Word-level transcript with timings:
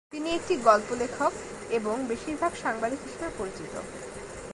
তিনি 0.13 0.29
একটি 0.29 0.53
গল্প 0.57 0.89
লেখক, 0.93 1.33
এবং 1.69 1.95
বেশিরভাগ 2.07 2.51
সাংবাদিক 2.63 2.99
হিসাবে 3.03 3.31
পরিচিত। 3.37 3.73